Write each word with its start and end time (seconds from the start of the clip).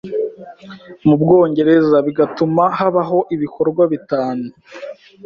mu 1.05 1.15
Bwongereza, 1.21 1.95
bigatuma 2.07 2.63
habaho 2.77 3.19
ibikorwa 3.35 3.83
bitanu 3.93 4.45